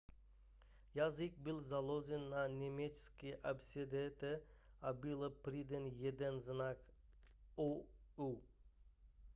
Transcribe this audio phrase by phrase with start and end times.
[0.93, 4.41] jazyk byl založen na německé abecedě
[4.81, 6.77] a byl přidán jeden znak
[7.57, 8.37] õ/õ